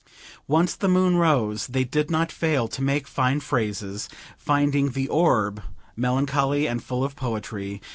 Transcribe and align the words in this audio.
Once 0.47 0.73
the 0.75 0.87
moon 0.87 1.15
rose; 1.17 1.67
they 1.67 1.83
did 1.83 2.09
not 2.09 2.31
fail 2.31 2.67
to 2.67 2.81
make 2.81 3.07
fine 3.07 3.39
phrases, 3.39 4.09
finding 4.35 4.93
the 4.93 5.07
orb 5.07 5.61
melancholy 5.95 6.65
and 6.67 6.83
full 6.83 7.03
of 7.03 7.15
poetry. 7.15 7.79